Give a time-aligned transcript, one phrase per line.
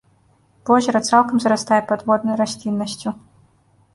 [0.69, 3.09] Возера цалкам зарастае падводнай расліннасцю.